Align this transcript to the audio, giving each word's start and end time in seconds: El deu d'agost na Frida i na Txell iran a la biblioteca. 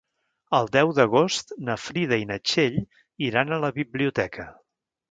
El 0.59 0.69
deu 0.75 0.93
d'agost 0.99 1.53
na 1.69 1.77
Frida 1.83 2.19
i 2.23 2.27
na 2.33 2.41
Txell 2.53 2.83
iran 3.31 3.53
a 3.61 3.65
la 3.67 3.73
biblioteca. 3.81 4.53